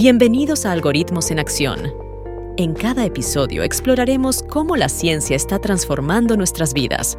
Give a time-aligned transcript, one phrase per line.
[0.00, 1.92] Bienvenidos a Algoritmos en Acción.
[2.56, 7.18] En cada episodio exploraremos cómo la ciencia está transformando nuestras vidas.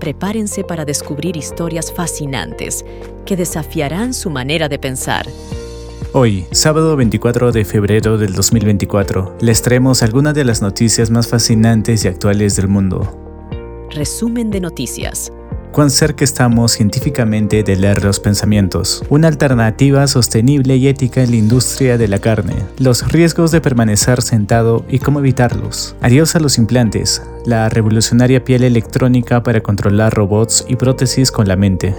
[0.00, 2.82] Prepárense para descubrir historias fascinantes
[3.26, 5.26] que desafiarán su manera de pensar.
[6.14, 12.06] Hoy, sábado 24 de febrero del 2024, les traemos algunas de las noticias más fascinantes
[12.06, 13.86] y actuales del mundo.
[13.90, 15.30] Resumen de noticias
[15.74, 21.36] cuán cerca estamos científicamente de leer los pensamientos, una alternativa sostenible y ética en la
[21.36, 25.96] industria de la carne, los riesgos de permanecer sentado y cómo evitarlos.
[26.00, 31.56] Adiós a los implantes, la revolucionaria piel electrónica para controlar robots y prótesis con la
[31.56, 31.92] mente.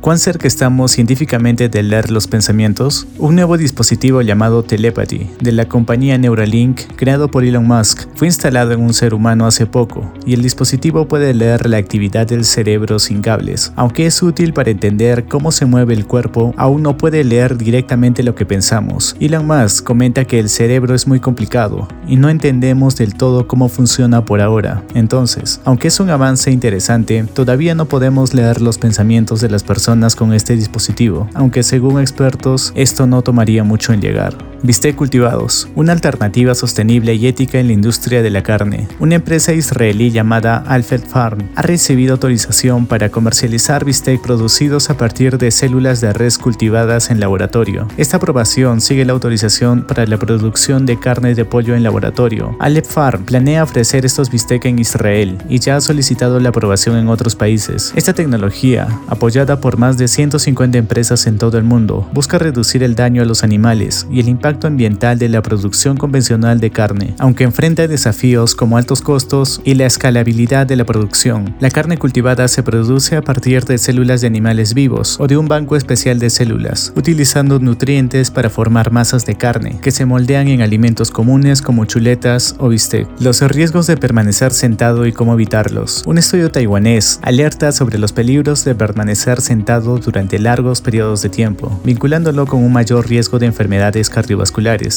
[0.00, 3.06] ¿Cuán cerca estamos científicamente de leer los pensamientos?
[3.18, 8.72] Un nuevo dispositivo llamado Telepathy, de la compañía Neuralink, creado por Elon Musk, fue instalado
[8.72, 12.98] en un ser humano hace poco, y el dispositivo puede leer la actividad del cerebro
[12.98, 13.74] sin cables.
[13.76, 18.22] Aunque es útil para entender cómo se mueve el cuerpo, aún no puede leer directamente
[18.22, 19.14] lo que pensamos.
[19.20, 23.68] Elon Musk comenta que el cerebro es muy complicado, y no entendemos del todo cómo
[23.68, 24.82] funciona por ahora.
[24.94, 29.89] Entonces, aunque es un avance interesante, todavía no podemos leer los pensamientos de las personas
[30.14, 34.49] con este dispositivo, aunque según expertos esto no tomaría mucho en llegar.
[34.62, 38.86] Bistec cultivados, una alternativa sostenible y ética en la industria de la carne.
[38.98, 45.38] Una empresa israelí llamada Alfred Farm ha recibido autorización para comercializar bistec producidos a partir
[45.38, 47.88] de células de res cultivadas en laboratorio.
[47.96, 52.54] Esta aprobación sigue la autorización para la producción de carne de pollo en laboratorio.
[52.60, 57.08] Aleph Farm planea ofrecer estos bistec en Israel y ya ha solicitado la aprobación en
[57.08, 57.94] otros países.
[57.96, 62.94] Esta tecnología, apoyada por más de 150 empresas en todo el mundo, busca reducir el
[62.94, 67.44] daño a los animales y el impacto ambiental de la producción convencional de carne, aunque
[67.44, 71.54] enfrenta desafíos como altos costos y la escalabilidad de la producción.
[71.60, 75.46] La carne cultivada se produce a partir de células de animales vivos o de un
[75.46, 80.62] banco especial de células, utilizando nutrientes para formar masas de carne que se moldean en
[80.62, 83.08] alimentos comunes como chuletas o bistec.
[83.20, 86.02] Los riesgos de permanecer sentado y cómo evitarlos.
[86.06, 91.80] Un estudio taiwanés alerta sobre los peligros de permanecer sentado durante largos periodos de tiempo,
[91.84, 94.39] vinculándolo con un mayor riesgo de enfermedades cardiovasculares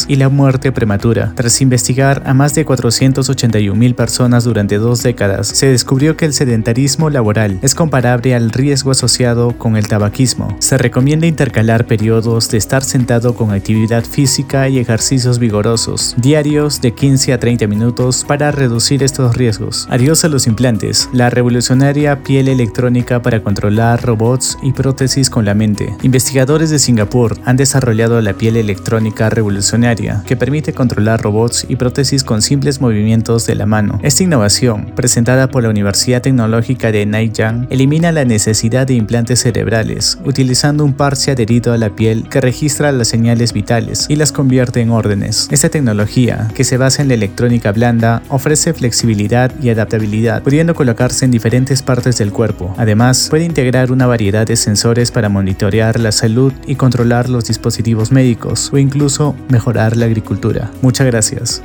[0.08, 1.34] y la muerte prematura.
[1.36, 7.10] Tras investigar a más de 481.000 personas durante dos décadas, se descubrió que el sedentarismo
[7.10, 10.56] laboral es comparable al riesgo asociado con el tabaquismo.
[10.60, 16.94] Se recomienda intercalar periodos de estar sentado con actividad física y ejercicios vigorosos, diarios de
[16.94, 19.88] 15 a 30 minutos para reducir estos riesgos.
[19.90, 25.54] Adiós a los implantes, la revolucionaria piel electrónica para controlar robots y prótesis con la
[25.54, 25.96] mente.
[26.04, 32.24] Investigadores de Singapur han desarrollado la piel electrónica revolucionaria que permite controlar robots y prótesis
[32.24, 34.00] con simples movimientos de la mano.
[34.04, 40.18] Esta innovación, presentada por la Universidad Tecnológica de Nanyang, elimina la necesidad de implantes cerebrales,
[40.26, 44.82] utilizando un parche adherido a la piel que registra las señales vitales y las convierte
[44.82, 45.48] en órdenes.
[45.52, 51.26] Esta tecnología, que se basa en la electrónica blanda, ofrece flexibilidad y adaptabilidad, pudiendo colocarse
[51.26, 52.74] en diferentes partes del cuerpo.
[52.78, 58.12] Además, puede integrar una variedad de sensores para monitorear la salud y controlar los dispositivos
[58.12, 60.70] médicos o incluso mejorar la agricultura.
[60.82, 61.64] Muchas gracias.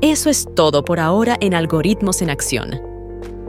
[0.00, 2.80] Eso es todo por ahora en Algoritmos en Acción.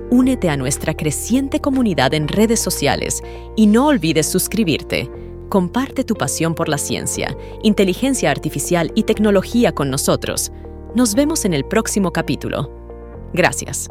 [0.10, 3.22] Únete a nuestra creciente comunidad en redes sociales
[3.56, 5.10] y no olvides suscribirte.
[5.50, 10.52] Comparte tu pasión por la ciencia, inteligencia artificial y tecnología con nosotros.
[10.96, 12.72] Nos vemos en el próximo capítulo.
[13.34, 13.90] Gracias.